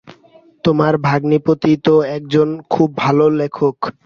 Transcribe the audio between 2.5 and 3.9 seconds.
খুব ভাল লেখক।